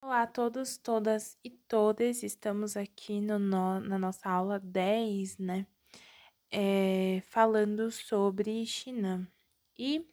[0.00, 2.22] Olá a todos, todas e todes.
[2.22, 5.66] Estamos aqui no, no- na nossa aula 10, né?
[6.50, 9.28] É, falando sobre China.
[9.78, 10.06] E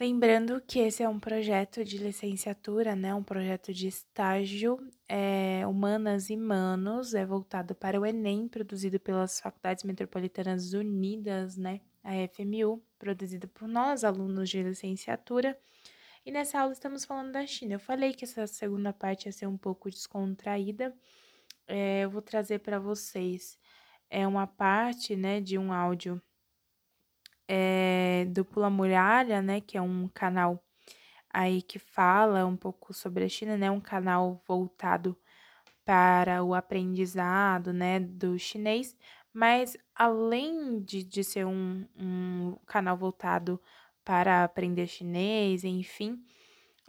[0.00, 3.14] lembrando que esse é um projeto de licenciatura, né?
[3.14, 9.40] Um projeto de estágio é, Humanas e Manos, é voltado para o Enem, produzido pelas
[9.40, 11.80] Faculdades Metropolitanas Unidas, né?
[12.02, 15.58] A FMU, produzido por nós, alunos de licenciatura.
[16.28, 17.76] E nessa aula estamos falando da China.
[17.76, 20.94] Eu falei que essa segunda parte ia ser um pouco descontraída.
[21.66, 23.58] É, eu vou trazer para vocês
[24.10, 26.20] é uma parte, né, de um áudio
[27.48, 30.62] é, do Pula Muralha, né, que é um canal
[31.30, 35.16] aí que fala um pouco sobre a China, né, um canal voltado
[35.82, 38.94] para o aprendizado, né, do chinês,
[39.32, 43.58] mas além de, de ser um, um canal voltado
[44.08, 46.18] para aprender chinês, enfim,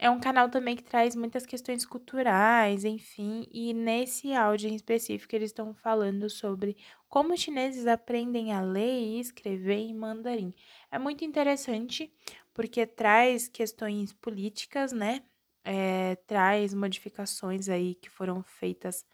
[0.00, 5.36] é um canal também que traz muitas questões culturais, enfim, e nesse áudio em específico
[5.36, 6.76] eles estão falando sobre
[7.08, 10.54] como os chineses aprendem a ler e escrever em mandarim.
[10.90, 12.10] É muito interessante
[12.54, 15.22] porque traz questões políticas, né?
[15.62, 19.04] É, traz modificações aí que foram feitas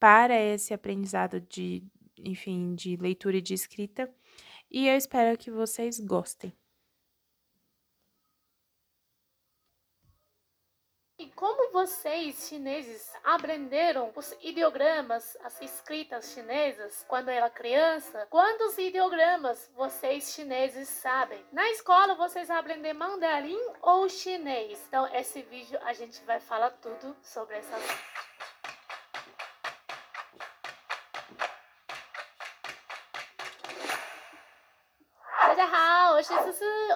[0.00, 1.84] para esse aprendizado de,
[2.18, 4.12] enfim, de leitura e de escrita.
[4.70, 6.52] E eu espero que vocês gostem.
[11.18, 11.28] E
[11.90, 18.28] vocês, chineses, aprenderam os ideogramas, as escritas chinesas quando era criança?
[18.30, 21.44] Quantos ideogramas vocês, chineses, sabem?
[21.52, 24.80] Na escola, vocês aprendem mandarim ou chinês?
[24.86, 27.82] Então, esse vídeo a gente vai falar tudo sobre essas
[35.60, 36.26] 大 Oi,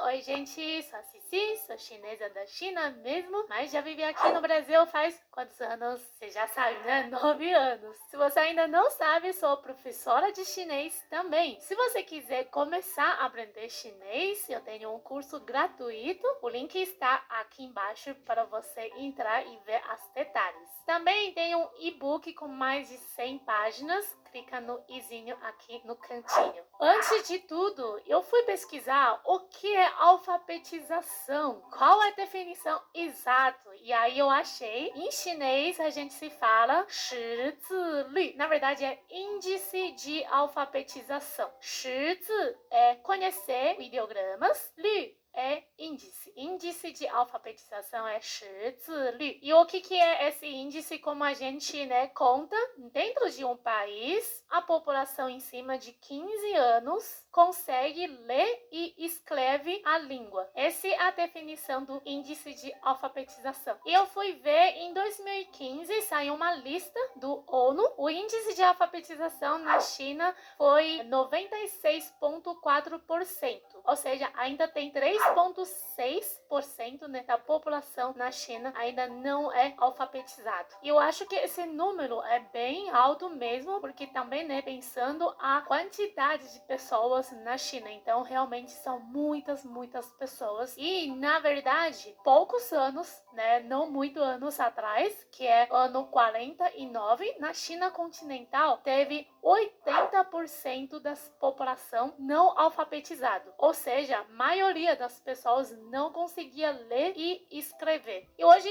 [0.04, 0.82] Oi, gente.
[0.82, 5.18] Sou a Cici, sou chinesa da China mesmo, mas já vivi aqui no Brasil faz
[5.30, 5.98] quantos anos?
[6.02, 7.04] Você já sabe, né?
[7.08, 7.96] Nove anos.
[8.10, 11.58] Se você ainda não sabe, sou professora de chinês também.
[11.60, 16.26] Se você quiser começar a aprender chinês, eu tenho um curso gratuito.
[16.42, 20.68] O link está aqui embaixo para você entrar e ver os detalhes.
[20.84, 26.64] Também tenho um e-book com mais de 100 páginas fica no izinho aqui no cantinho.
[26.80, 33.70] Antes de tudo, eu fui pesquisar o que é alfabetização, qual é a definição exata.
[33.80, 38.34] E aí eu achei, em chinês a gente se fala shizili.
[38.34, 41.48] Na verdade é índice de alfabetização.
[41.60, 46.33] Shizi é conhecer ideogramas, li é índice.
[46.35, 48.45] Índice de alfabetização é 识
[48.79, 49.39] 字率.
[49.41, 50.99] E o que, que é esse índice?
[50.99, 52.55] Como a gente né, conta,
[52.91, 59.82] dentro de um país, a população em cima de 15 anos consegue ler e escreve
[59.84, 60.48] a língua.
[60.54, 63.76] Essa é a definição do índice de alfabetização.
[63.84, 67.92] E eu fui ver em 2015 saiu uma lista do ONU.
[67.96, 73.60] O índice de alfabetização na China foi 96,4%.
[73.84, 80.68] Ou seja, ainda tem 3,6% né, da população na China ainda não é alfabetizado.
[80.84, 85.62] E eu acho que esse número é bem alto mesmo, porque também, né, pensando a
[85.62, 87.90] quantidade de pessoas na China.
[87.90, 90.74] Então, realmente são muitas, muitas pessoas.
[90.76, 97.52] E, na verdade, poucos anos, né, não muito anos atrás, que é ano 49, na
[97.52, 103.52] China continental, teve 80% da população não alfabetizado.
[103.58, 108.28] Ou seja, a maioria das pessoas não conseguia ler e escrever.
[108.38, 108.68] E hoje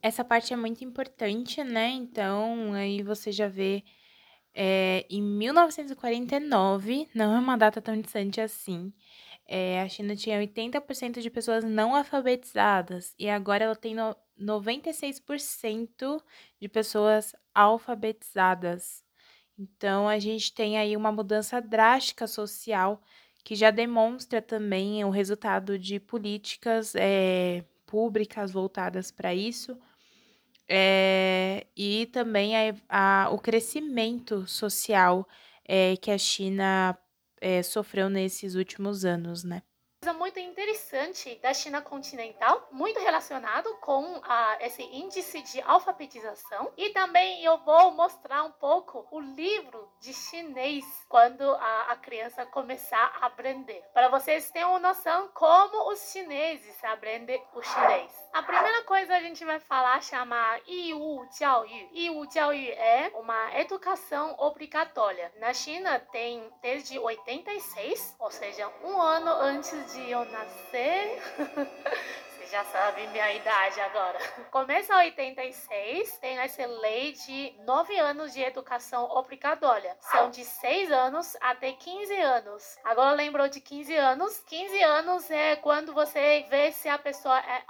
[0.00, 1.88] essa parte é muito importante, né?
[1.88, 3.82] Então, aí você já vê
[4.60, 8.92] é, em 1949, não é uma data tão distante assim,
[9.46, 16.20] é, a China tinha 80% de pessoas não alfabetizadas e agora ela tem no, 96%
[16.60, 19.04] de pessoas alfabetizadas.
[19.56, 23.00] Então, a gente tem aí uma mudança drástica social
[23.44, 29.78] que já demonstra também o resultado de políticas é, públicas voltadas para isso.
[30.70, 32.54] É, e também
[32.88, 35.26] a, a, o crescimento social
[35.66, 36.98] é, que a China
[37.40, 39.62] é, sofreu nesses últimos anos, né?
[40.78, 46.72] Interessante da China continental, muito relacionado com a, esse índice de alfabetização.
[46.76, 52.46] E também eu vou mostrar um pouco o livro de chinês quando a, a criança
[52.46, 53.82] começar a aprender.
[53.92, 58.12] Para vocês terem uma noção como os chineses aprendem o chinês.
[58.32, 61.88] A primeira coisa a gente vai falar chama Yiwu Jiaoyu.
[61.92, 65.32] Yiwu Jiaoyu é uma educação obrigatória.
[65.38, 70.67] Na China tem desde 86, ou seja, um ano antes de eu nascer.
[72.38, 74.18] Você já sabe minha idade agora.
[74.50, 79.96] Começa 86, tem essa lei de 9 anos de educação obrigatória.
[80.00, 82.78] São de 6 anos até 15 anos.
[82.84, 84.38] Agora lembrou de 15 anos?
[84.46, 87.62] 15 anos é quando você vê se a pessoa é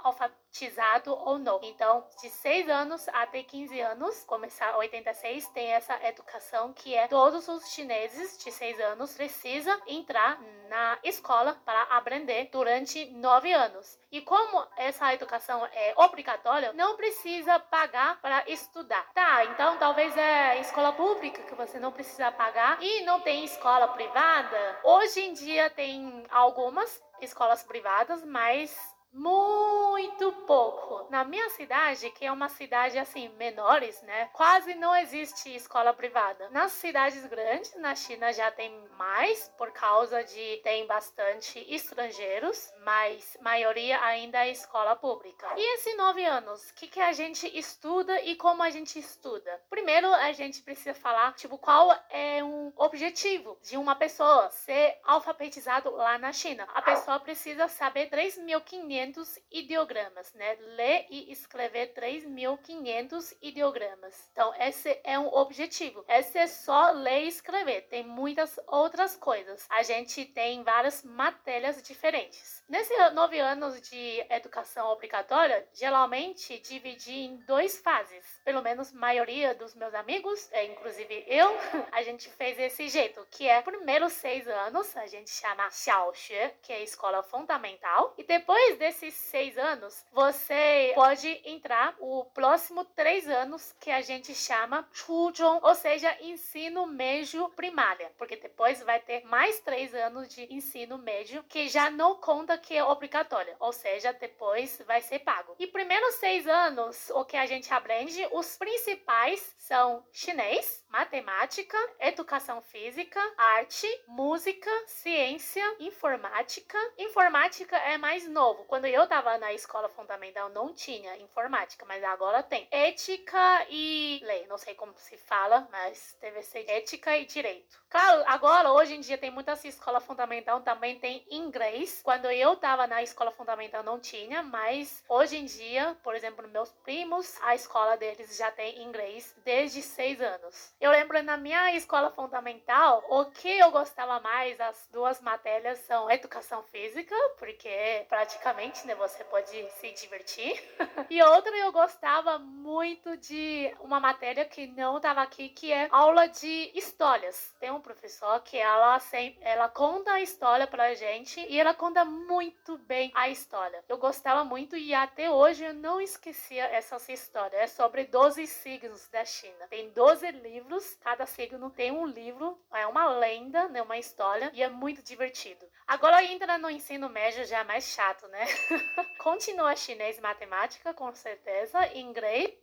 [0.49, 1.59] alfabetizado ou não.
[1.63, 7.47] Então, de 6 anos até 15 anos, começar 86, tem essa educação que é todos
[7.47, 13.97] os chineses de 6 anos precisam entrar na escola para aprender durante 9 anos.
[14.11, 19.11] E como essa educação é obrigatória, não precisa pagar para estudar.
[19.13, 23.87] Tá, então talvez é escola pública que você não precisa pagar e não tem escola
[23.89, 24.79] privada.
[24.83, 31.07] Hoje em dia tem algumas escolas privadas, mas muito pouco.
[31.09, 34.29] Na minha cidade, que é uma cidade assim, menores, né?
[34.33, 36.49] Quase não existe escola privada.
[36.49, 43.37] Nas cidades grandes, na China já tem mais, por causa de tem bastante estrangeiros, mas
[43.41, 45.47] maioria ainda é escola pública.
[45.57, 49.61] E esses nove anos, o que, que a gente estuda e como a gente estuda?
[49.69, 55.89] Primeiro, a gente precisa falar, tipo, qual é um objetivo de uma pessoa ser alfabetizado
[55.91, 56.67] lá na China.
[56.73, 60.57] A pessoa precisa saber 3.500 3.500 ideogramas, né?
[60.75, 64.29] Ler e escrever 3.500 ideogramas.
[64.31, 66.03] Então, esse é um objetivo.
[66.07, 67.83] Esse é só ler e escrever.
[67.83, 69.65] Tem muitas outras coisas.
[69.69, 72.63] A gente tem várias matérias diferentes.
[72.67, 78.39] Nesses nove anos de educação obrigatória, geralmente dividi em duas fases.
[78.43, 81.47] Pelo menos a maioria dos meus amigos, é, inclusive eu,
[81.91, 86.73] a gente fez esse jeito, que é primeiros seis anos, a gente chama Xiaoxue, que
[86.73, 93.29] é escola fundamental, e depois de desses seis anos, você pode entrar o próximo três
[93.29, 99.23] anos que a gente chama Chuzhong, ou seja, ensino médio primária, porque depois vai ter
[99.25, 104.11] mais três anos de ensino médio que já não conta que é obrigatório, ou seja,
[104.11, 105.55] depois vai ser pago.
[105.59, 112.59] E primeiros seis anos, o que a gente aprende, os principais são chinês, matemática, educação
[112.59, 116.77] física, arte, música, ciência, informática.
[116.97, 118.63] Informática é mais novo.
[118.65, 122.67] Quando eu tava na escola fundamental não tinha informática, mas agora tem.
[122.71, 127.79] Ética e lei, não sei como se fala, mas deve ser ética e direito.
[127.89, 132.01] Claro, agora hoje em dia tem muitas escolas fundamental também tem inglês.
[132.03, 136.71] Quando eu tava na escola fundamental não tinha, mas hoje em dia, por exemplo, meus
[136.83, 140.71] primos, a escola deles já tem inglês desde seis anos.
[140.79, 146.11] Eu lembro na minha escola fundamental, o que eu gostava mais, as duas matérias são
[146.11, 150.61] educação física, porque praticamente, né, você pode se divertir.
[151.09, 156.27] e outra eu gostava muito de uma matéria que não estava aqui, que é aula
[156.27, 157.55] de histórias.
[157.59, 162.05] Tem um professor que ela sempre, ela conta a história pra gente e ela conta
[162.05, 163.83] muito bem a história.
[163.87, 167.61] Eu gostava muito e até hoje eu não esquecia essas histórias.
[167.61, 169.67] É sobre 12 signos da China.
[169.69, 174.51] Tem 12 livros livros, cada signo tem um livro, é uma lenda, né, uma história,
[174.53, 175.65] e é muito divertido.
[175.87, 178.45] Agora entra no ensino médio já é mais chato, né?
[179.17, 182.57] Continua chinês matemática, com certeza, inglês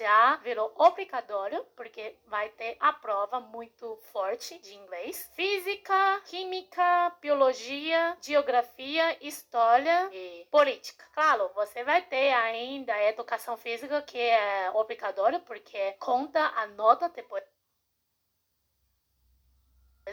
[0.00, 5.30] já virou obrigatório, porque vai ter a prova muito forte de inglês.
[5.34, 11.04] Física, química, biologia, geografia, história e política.
[11.12, 17.08] Claro, você vai ter ainda a educação física, que é obrigatório, porque conta a nota
[17.10, 17.44] depois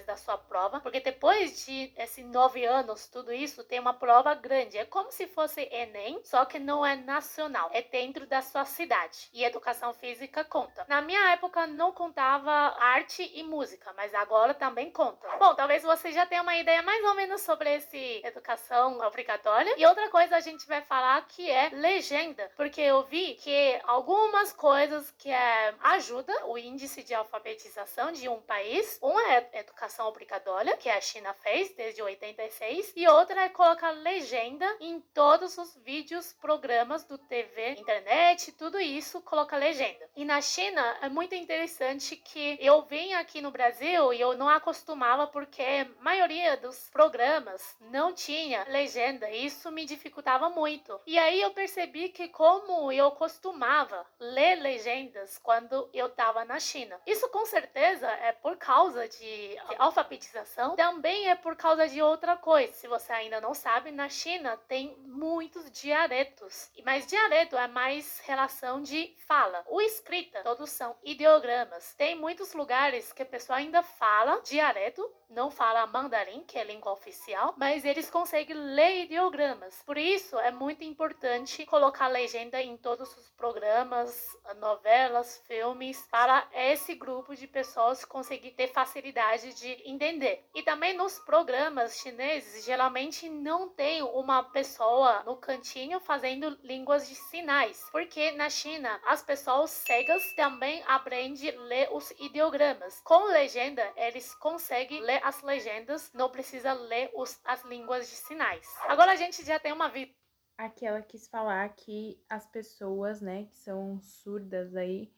[0.05, 4.77] da sua prova, porque depois de esses nove anos, tudo isso tem uma prova grande.
[4.77, 9.29] É como se fosse Enem, só que não é nacional, é dentro da sua cidade.
[9.33, 10.85] E educação física conta.
[10.87, 15.27] Na minha época não contava arte e música, mas agora também conta.
[15.37, 19.73] Bom, talvez você já tenha uma ideia mais ou menos sobre esse educação obrigatória.
[19.77, 24.53] E outra coisa a gente vai falar que é legenda, porque eu vi que algumas
[24.53, 30.07] coisas que é, ajuda o índice de alfabetização de um país, uma é educação educação
[30.07, 35.75] obrigatória, que a China fez desde 86, e outra é colocar legenda em todos os
[35.77, 40.09] vídeos, programas do TV, internet, tudo isso coloca legenda.
[40.15, 44.49] E na China é muito interessante que eu venho aqui no Brasil e eu não
[44.49, 50.99] acostumava porque a maioria dos programas não tinha legenda, e isso me dificultava muito.
[51.05, 56.99] E aí eu percebi que como eu costumava ler legendas quando eu estava na China.
[57.05, 62.73] Isso com certeza é por causa de alfabetização também é por causa de outra coisa.
[62.73, 68.81] Se você ainda não sabe, na China tem muitos dialetos, mas dialeto é mais relação
[68.81, 69.63] de fala.
[69.67, 71.93] O escrita, todos são ideogramas.
[71.95, 76.65] Tem muitos lugares que a pessoa ainda fala dialeto não fala mandarim, que é a
[76.65, 79.81] língua oficial, mas eles conseguem ler ideogramas.
[79.85, 86.95] Por isso é muito importante colocar legenda em todos os programas, novelas, filmes, para esse
[86.95, 90.45] grupo de pessoas conseguir ter facilidade de entender.
[90.55, 97.15] E também nos programas chineses, geralmente não tem uma pessoa no cantinho fazendo línguas de
[97.15, 103.01] sinais, porque na China as pessoas cegas também aprendem a ler os ideogramas.
[103.03, 108.67] Com legenda, eles conseguem ler as legendas, não precisa ler os, as línguas de sinais.
[108.87, 110.13] Agora a gente já tem uma vida.
[110.57, 115.11] Aqui ela quis falar que as pessoas, né, que são surdas aí,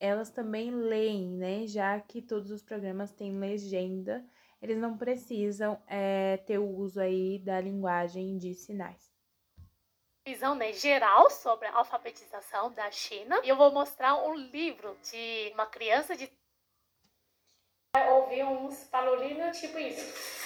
[0.00, 1.66] elas também leem, né?
[1.66, 4.24] Já que todos os programas têm legenda,
[4.60, 9.10] eles não precisam é, ter o uso aí da linguagem de sinais.
[10.26, 13.40] Visão né, geral sobre a alfabetização da China.
[13.42, 16.26] E eu vou mostrar um livro de uma criança de
[17.98, 20.40] ouvir uns barulhinhos tipo isso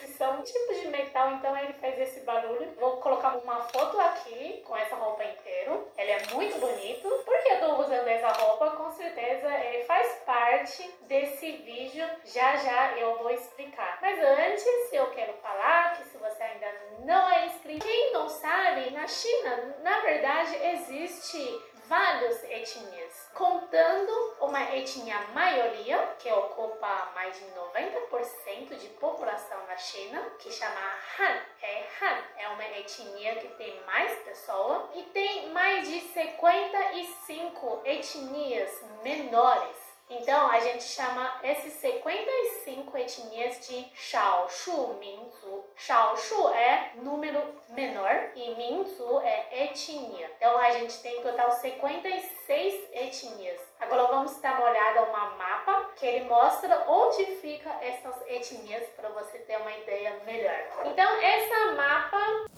[0.00, 2.72] que são tipos de metal, então ele fez esse barulho.
[2.78, 5.78] Vou colocar uma foto aqui com essa roupa inteira.
[5.98, 7.08] Ele é muito bonito.
[7.24, 8.70] Por que eu tô usando essa roupa?
[8.70, 12.08] Com certeza ele faz parte desse vídeo.
[12.24, 13.98] Já já eu vou explicar.
[14.00, 18.90] Mas antes eu quero falar que se você ainda não é inscrito, quem não sabe,
[18.90, 27.44] na China, na verdade, existe várias etnias, contando uma etnia maioria, que ocupa mais de
[27.46, 30.80] 90% de população na China, que chama
[31.18, 31.40] Han.
[31.60, 38.84] É Han, é uma etnia que tem mais pessoas e tem mais de 55 etnias
[39.02, 39.79] menores
[40.10, 45.64] então, a gente chama esses 55 etnias de Shaoshu Minzu.
[45.76, 50.28] Shaoshu é número menor e Minzu é etnia.
[50.36, 53.60] Então, a gente tem total 56 etnias.
[53.78, 59.10] Agora vamos dar uma olhada no mapa que ele mostra onde fica essas etnias para
[59.10, 60.60] você ter uma ideia melhor.
[60.86, 62.50] Então, essa mapa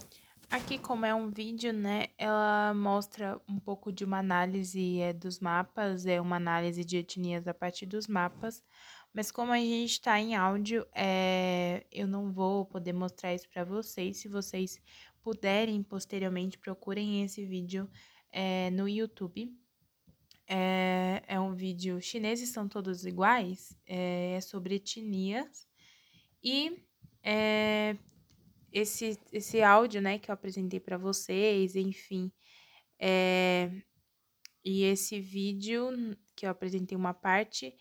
[0.52, 5.40] Aqui, como é um vídeo, né, ela mostra um pouco de uma análise é, dos
[5.40, 8.62] mapas, é uma análise de etnias a partir dos mapas,
[9.14, 13.64] mas como a gente está em áudio, é, eu não vou poder mostrar isso para
[13.64, 14.18] vocês.
[14.18, 14.78] Se vocês
[15.22, 17.88] puderem, posteriormente, procurem esse vídeo
[18.30, 19.50] é, no YouTube.
[20.46, 25.66] É, é um vídeo chineses são todos iguais, é, é sobre etnias
[26.44, 26.78] e
[27.22, 27.96] é,
[28.72, 32.32] esse, esse áudio, né, que eu apresentei para vocês, enfim,
[32.98, 33.70] é,
[34.64, 37.74] e esse vídeo que eu apresentei uma parte,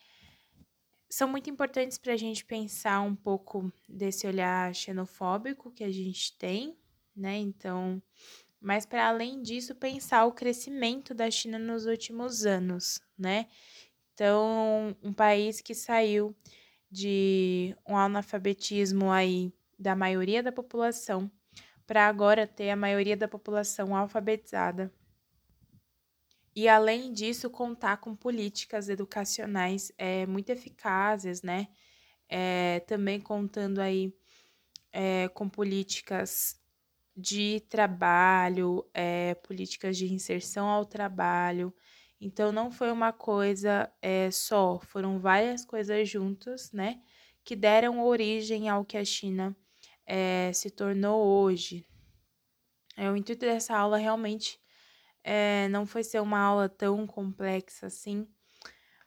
[1.09, 6.37] são muito importantes para a gente pensar um pouco desse olhar xenofóbico que a gente
[6.37, 6.77] tem,
[7.15, 7.37] né?
[7.37, 8.01] Então,
[8.59, 13.47] mas para além disso, pensar o crescimento da China nos últimos anos, né?
[14.13, 16.35] Então, um país que saiu
[16.89, 21.29] de um analfabetismo aí da maioria da população
[21.87, 24.93] para agora ter a maioria da população alfabetizada.
[26.55, 31.67] E além disso, contar com políticas educacionais é, muito eficazes, né?
[32.29, 34.13] É, também contando aí
[34.91, 36.59] é, com políticas
[37.15, 41.73] de trabalho, é, políticas de inserção ao trabalho.
[42.19, 47.01] Então, não foi uma coisa é, só, foram várias coisas juntas, né?
[47.43, 49.55] Que deram origem ao que a China
[50.05, 51.85] é, se tornou hoje.
[52.97, 54.59] É, o intuito dessa aula realmente
[55.23, 58.27] é, não foi ser uma aula tão complexa assim,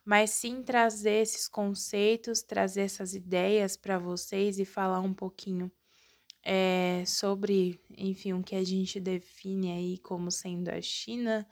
[0.04, 5.70] mas sim trazer esses conceitos, trazer essas ideias para vocês e falar um pouquinho
[6.44, 11.46] é, sobre, enfim, o que a gente define aí como sendo a China,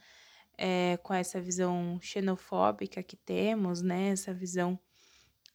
[0.57, 4.11] é, com essa visão xenofóbica que temos, né?
[4.11, 4.79] Essa visão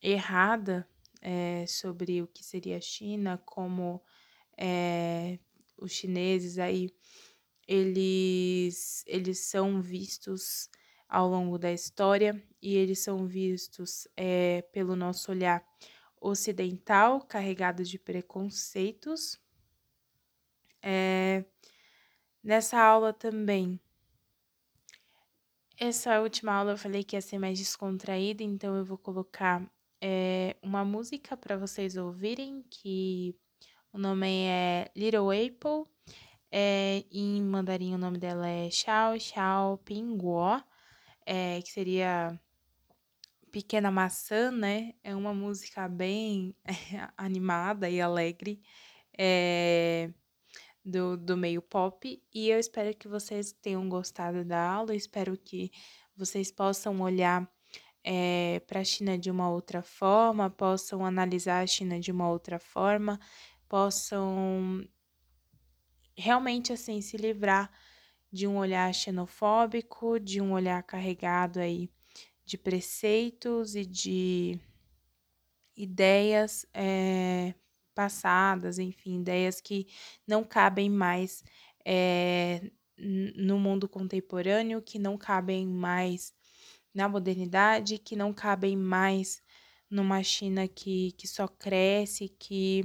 [0.01, 0.88] errada
[1.21, 4.01] é, sobre o que seria a China, como
[4.57, 5.39] é,
[5.77, 6.89] os chineses aí
[7.67, 10.69] eles, eles são vistos
[11.07, 15.63] ao longo da história e eles são vistos é, pelo nosso olhar
[16.19, 19.39] ocidental, carregado de preconceitos.
[20.81, 21.43] É,
[22.41, 23.79] nessa aula também,
[25.77, 29.69] essa última aula eu falei que ia ser mais descontraída, então eu vou colocar
[30.01, 33.35] é uma música para vocês ouvirem, que
[33.91, 35.91] o nome é Little Apple.
[36.51, 40.63] É, em mandarim o nome dela é Xiao Xiao Pinguo,
[41.25, 42.39] é, que seria
[43.51, 44.93] Pequena Maçã, né?
[45.03, 46.55] É uma música bem
[47.17, 48.61] animada e alegre
[49.17, 50.11] é,
[50.85, 52.21] do, do meio pop.
[52.33, 55.71] E eu espero que vocês tenham gostado da aula, espero que
[56.15, 57.49] vocês possam olhar
[58.09, 62.57] é, para a China de uma outra forma, possam analisar a China de uma outra
[62.57, 63.19] forma,
[63.67, 64.87] possam
[66.15, 67.69] realmente assim se livrar
[68.31, 71.89] de um olhar xenofóbico, de um olhar carregado aí
[72.45, 74.57] de preceitos e de
[75.75, 77.53] ideias é,
[77.93, 79.85] passadas, enfim, ideias que
[80.25, 81.43] não cabem mais
[81.85, 86.37] é, no mundo contemporâneo, que não cabem mais
[86.97, 89.41] na modernidade, que não cabem mais
[89.89, 92.83] numa China que, que só cresce, que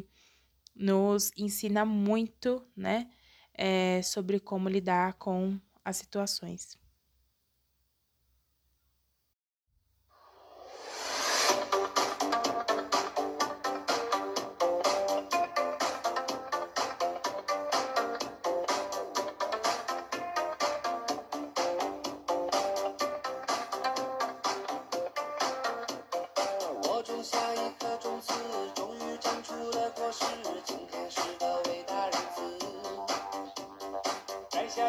[0.76, 3.10] nos ensina muito, né,
[3.54, 6.76] é, sobre como lidar com as situações.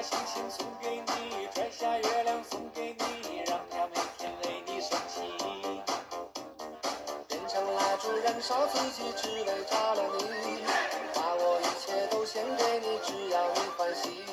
[0.03, 5.21] 星星送给你，摘下月亮送给你，让它每天为你升起。
[7.29, 10.65] 变成蜡烛燃烧自己，只为照亮你。
[11.15, 14.25] 把我一切都献给你，只要你欢喜。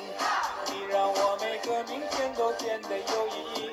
[0.67, 3.70] 你让我每个明天都变得有意义。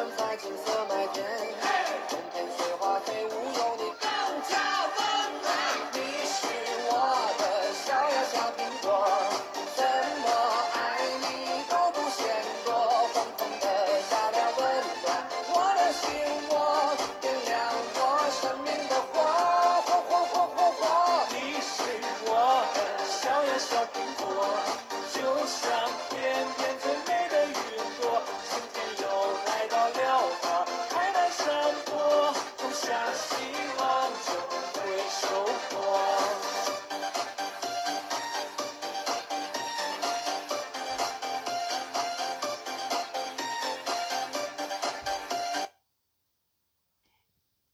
[0.00, 1.69] I'm fighting for.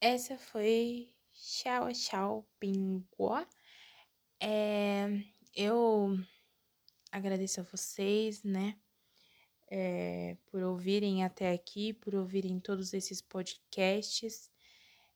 [0.09, 3.45] Essa foi Tchau, tchau, Pingua.
[4.41, 5.21] É,
[5.53, 6.17] eu
[7.11, 8.79] agradeço a vocês, né?
[9.69, 14.49] É, por ouvirem até aqui, por ouvirem todos esses podcasts.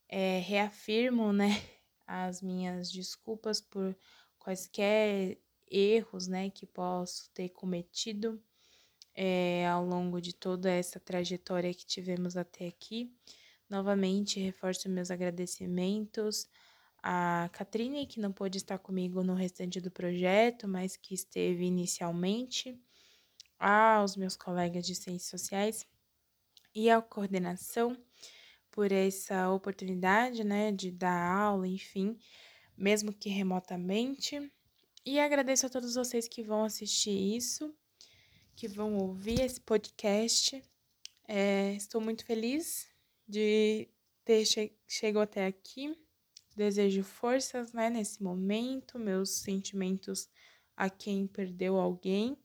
[0.09, 1.51] É, reafirmo, né,
[2.05, 3.97] as minhas desculpas por
[4.41, 5.39] quaisquer
[5.71, 8.43] erros, né, que posso ter cometido
[9.15, 13.15] é, ao longo de toda essa trajetória que tivemos até aqui.
[13.71, 16.49] Novamente, reforço meus agradecimentos
[17.01, 22.77] à Catrine, que não pôde estar comigo no restante do projeto, mas que esteve inicialmente,
[23.61, 25.87] aos meus colegas de Ciências Sociais
[26.75, 27.97] e à coordenação
[28.73, 32.19] por essa oportunidade, né, de dar aula, enfim,
[32.77, 34.51] mesmo que remotamente.
[35.07, 37.73] E agradeço a todos vocês que vão assistir isso,
[38.57, 40.61] que vão ouvir esse podcast.
[41.29, 42.90] É, estou muito feliz
[43.31, 43.89] de
[44.25, 45.97] ter che chegado até aqui.
[46.57, 50.29] Desejo forças né, nesse momento, meus sentimentos
[50.77, 52.37] a quem perdeu alguém.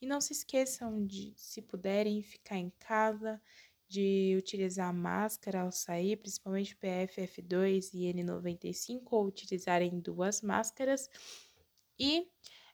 [0.00, 3.40] E não se esqueçam de, se puderem, ficar em casa,
[3.88, 11.08] de utilizar máscara ao sair, principalmente PFF2 e N95, ou utilizarem duas máscaras.
[11.98, 12.26] E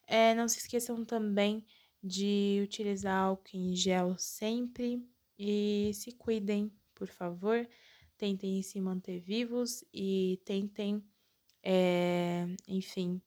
[0.06, 1.64] é, não se esqueçam também
[2.02, 5.06] de utilizar álcool em gel sempre
[5.38, 7.66] e se cuidem por favor.
[8.18, 11.02] tentem se manter vivos e tentem,
[11.62, 13.22] é, enfim,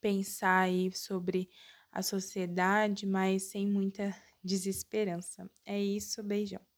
[0.00, 1.48] pensar aí sobre
[1.92, 5.48] a sociedade, mas sem muita desesperança.
[5.64, 6.73] É isso, beijão.